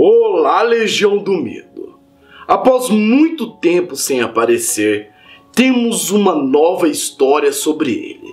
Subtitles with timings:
[0.00, 1.98] Olá, Legião do Medo!
[2.46, 5.10] Após muito tempo sem aparecer,
[5.52, 8.32] temos uma nova história sobre ele,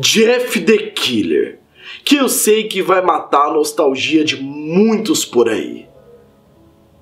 [0.00, 1.60] Jeff the Killer,
[2.04, 5.88] que eu sei que vai matar a nostalgia de muitos por aí.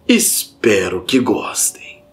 [0.07, 2.05] Espero que gostem.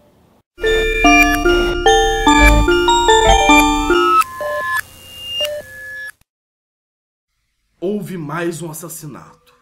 [7.81, 9.53] Houve mais um assassinato,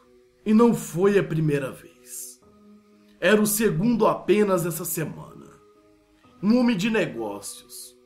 [0.46, 1.97] e não foi a primeira vez.
[3.20, 5.48] Era o segundo apenas essa semana.
[6.42, 7.98] Um homem de negócios,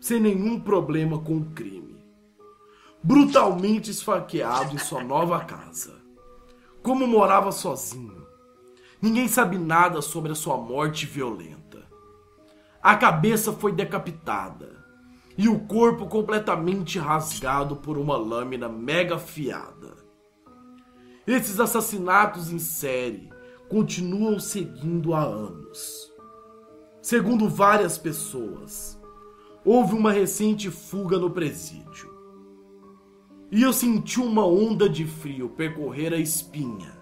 [0.00, 2.04] sem nenhum problema com o crime.
[3.00, 6.02] Brutalmente esfaqueado em sua nova casa.
[6.82, 8.26] Como morava sozinho,
[9.00, 11.86] ninguém sabe nada sobre a sua morte violenta.
[12.82, 14.84] A cabeça foi decapitada
[15.36, 19.94] e o corpo completamente rasgado por uma lâmina mega afiada.
[21.24, 23.37] Esses assassinatos em série
[23.68, 26.10] continuam seguindo há anos.
[27.02, 28.98] Segundo várias pessoas,
[29.64, 32.16] houve uma recente fuga no presídio.
[33.50, 36.98] E eu senti uma onda de frio percorrer a espinha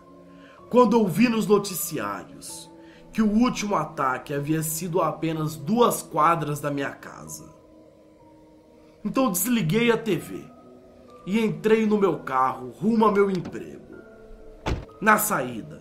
[0.68, 2.70] quando ouvi nos noticiários
[3.12, 7.54] que o último ataque havia sido a apenas duas quadras da minha casa.
[9.04, 10.44] Então desliguei a TV
[11.24, 13.96] e entrei no meu carro rumo ao meu emprego.
[15.00, 15.75] Na saída,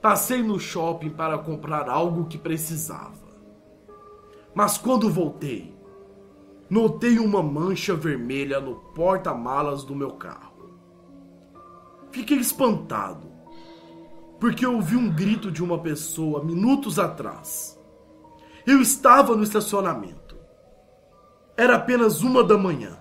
[0.00, 3.28] Passei no shopping para comprar algo que precisava.
[4.54, 5.74] Mas quando voltei,
[6.70, 10.70] notei uma mancha vermelha no porta-malas do meu carro.
[12.10, 13.30] Fiquei espantado,
[14.40, 17.78] porque ouvi um grito de uma pessoa minutos atrás.
[18.66, 20.34] Eu estava no estacionamento.
[21.58, 22.96] Era apenas uma da manhã.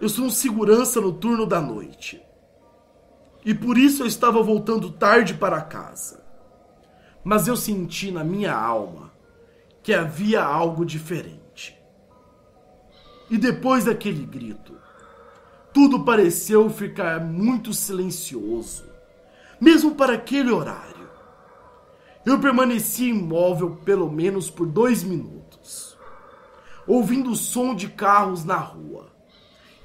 [0.00, 2.27] Eu sou um segurança no turno da noite
[3.44, 6.22] e por isso eu estava voltando tarde para casa.
[7.22, 9.12] Mas eu senti na minha alma
[9.82, 11.78] que havia algo diferente.
[13.30, 14.76] E depois daquele grito,
[15.72, 18.84] tudo pareceu ficar muito silencioso,
[19.60, 21.08] mesmo para aquele horário.
[22.24, 25.96] Eu permaneci imóvel pelo menos por dois minutos,
[26.86, 29.06] ouvindo o som de carros na rua,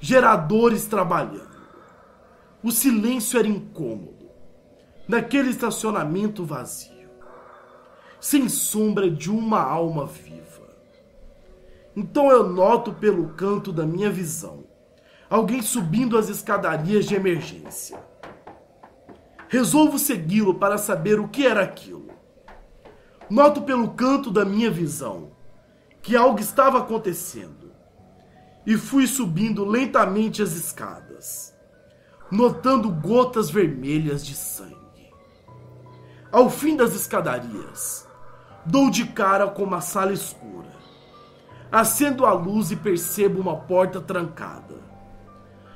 [0.00, 1.53] geradores trabalhando
[2.64, 4.30] o silêncio era incômodo.
[5.06, 7.10] Naquele estacionamento vazio,
[8.18, 10.66] sem sombra de uma alma viva.
[11.94, 14.64] Então eu noto pelo canto da minha visão
[15.28, 18.02] alguém subindo as escadarias de emergência.
[19.48, 22.08] Resolvo segui-lo para saber o que era aquilo.
[23.28, 25.32] Noto pelo canto da minha visão
[26.00, 27.72] que algo estava acontecendo
[28.66, 31.53] e fui subindo lentamente as escadas
[32.30, 34.74] notando gotas vermelhas de sangue.
[36.32, 38.08] Ao fim das escadarias,
[38.64, 40.72] dou de cara com uma sala escura.
[41.70, 44.82] Acendo a luz e percebo uma porta trancada.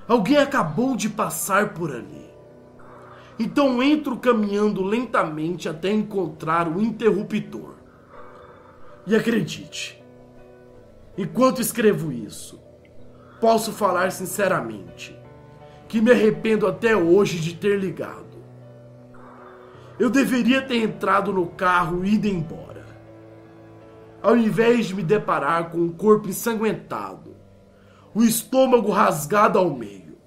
[0.06, 2.28] Alguém acabou de passar por ali.
[3.38, 7.74] Então entro caminhando lentamente até encontrar o interruptor.
[9.06, 10.02] E acredite,
[11.16, 12.60] enquanto escrevo isso,
[13.40, 15.17] posso falar sinceramente
[15.88, 18.26] que me arrependo até hoje de ter ligado.
[19.98, 22.86] Eu deveria ter entrado no carro e ido embora.
[24.22, 27.34] Ao invés de me deparar com um corpo ensanguentado,
[28.14, 30.18] o estômago rasgado ao meio.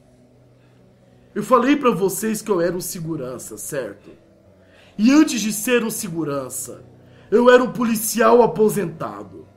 [1.33, 4.09] Eu falei para vocês que eu era um segurança, certo?
[4.97, 6.83] E antes de ser um segurança,
[7.29, 9.47] eu era um policial aposentado.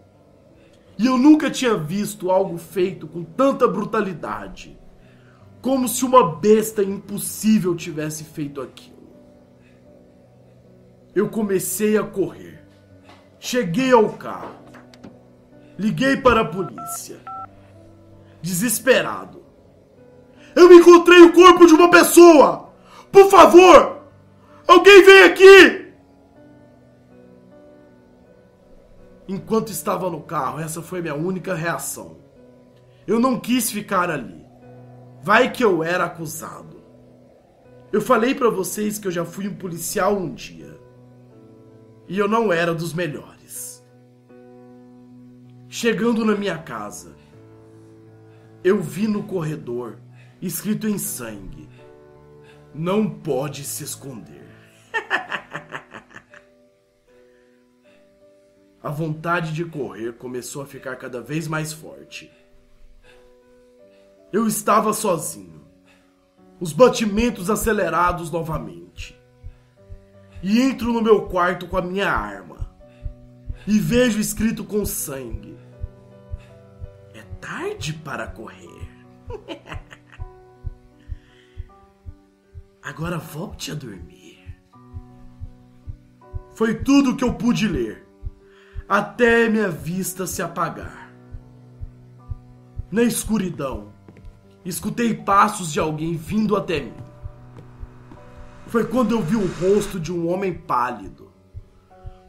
[0.96, 4.78] E eu nunca tinha visto algo feito com tanta brutalidade
[5.64, 9.08] como se uma besta impossível tivesse feito aquilo.
[11.14, 12.68] Eu comecei a correr.
[13.40, 14.56] Cheguei ao carro.
[15.78, 17.16] Liguei para a polícia.
[18.42, 19.42] Desesperado.
[20.54, 22.74] Eu encontrei o corpo de uma pessoa!
[23.10, 24.02] Por favor!
[24.68, 25.94] Alguém vem aqui!
[29.26, 32.18] Enquanto estava no carro, essa foi minha única reação.
[33.06, 34.43] Eu não quis ficar ali.
[35.24, 36.84] Vai que eu era acusado.
[37.90, 40.78] Eu falei para vocês que eu já fui um policial um dia.
[42.06, 43.82] E eu não era dos melhores.
[45.66, 47.16] Chegando na minha casa,
[48.62, 49.96] eu vi no corredor,
[50.42, 51.70] escrito em sangue:
[52.74, 54.44] Não pode se esconder.
[58.82, 62.30] a vontade de correr começou a ficar cada vez mais forte.
[64.34, 65.62] Eu estava sozinho.
[66.58, 69.16] Os batimentos acelerados novamente.
[70.42, 72.68] e entro no meu quarto com a minha arma
[73.64, 75.56] e vejo escrito com sangue:
[77.14, 78.90] É tarde para correr.
[82.82, 84.42] Agora volte a dormir.
[86.56, 88.04] Foi tudo que eu pude ler,
[88.88, 91.14] até minha vista se apagar.
[92.90, 93.94] Na escuridão,
[94.64, 96.94] escutei passos de alguém vindo até mim.
[98.66, 101.32] Foi quando eu vi o rosto de um homem pálido.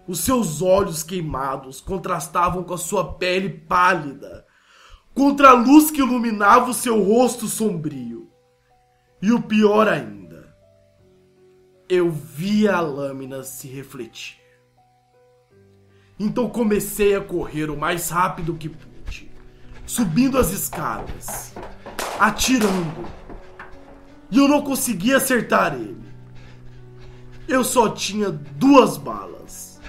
[0.07, 4.45] Os seus olhos queimados contrastavam com a sua pele pálida,
[5.13, 8.29] contra a luz que iluminava o seu rosto sombrio.
[9.21, 10.55] E o pior ainda,
[11.89, 14.37] eu via a lâmina se refletir.
[16.19, 19.31] Então comecei a correr o mais rápido que pude,
[19.85, 21.53] subindo as escadas,
[22.19, 23.05] atirando.
[24.31, 26.03] E eu não conseguia acertar ele.
[27.47, 29.79] Eu só tinha duas balas.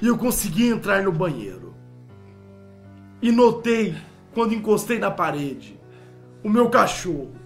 [0.00, 1.74] E eu consegui entrar no banheiro.
[3.20, 3.96] E notei,
[4.34, 5.78] quando encostei na parede,
[6.42, 7.36] o meu cachorro,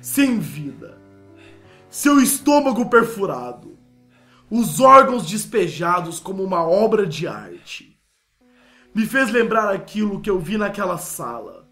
[0.00, 0.98] sem vida,
[1.90, 3.78] seu estômago perfurado,
[4.50, 8.00] os órgãos despejados como uma obra de arte.
[8.94, 11.67] Me fez lembrar aquilo que eu vi naquela sala.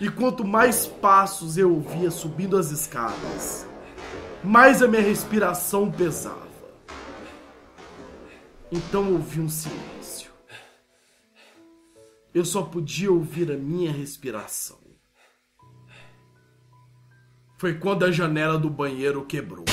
[0.00, 3.64] E quanto mais passos eu ouvia subindo as escadas,
[4.42, 6.48] mais a minha respiração pesava.
[8.72, 10.32] Então ouvi um silêncio.
[12.34, 14.78] Eu só podia ouvir a minha respiração.
[17.56, 19.64] Foi quando a janela do banheiro quebrou.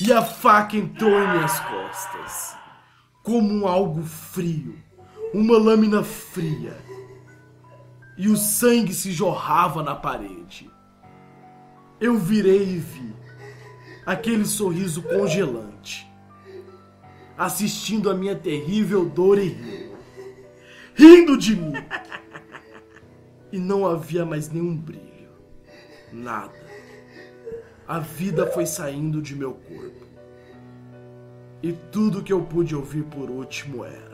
[0.00, 2.56] E a faca entrou em minhas costas.
[3.24, 4.78] Como algo frio.
[5.34, 6.87] Uma lâmina fria.
[8.18, 10.68] E o sangue se jorrava na parede.
[12.00, 13.14] Eu virei e vi
[14.04, 16.10] aquele sorriso congelante,
[17.36, 19.98] assistindo a minha terrível dor e rindo,
[20.94, 21.72] rindo de mim.
[23.52, 25.30] E não havia mais nenhum brilho,
[26.12, 26.58] nada.
[27.86, 30.06] A vida foi saindo de meu corpo.
[31.62, 34.07] E tudo que eu pude ouvir por último era.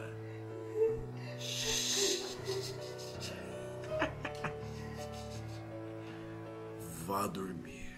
[7.15, 7.95] Vá dormir.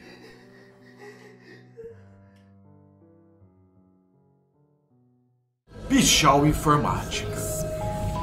[5.89, 7.35] Pichal Informática.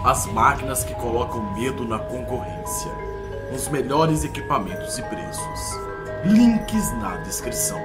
[0.06, 2.92] As máquinas que colocam medo na concorrência.
[3.56, 5.60] Os melhores equipamentos e preços.
[6.26, 7.82] Links na descrição.